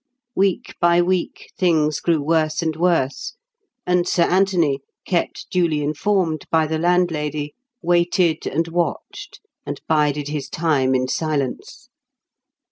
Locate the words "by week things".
0.81-1.99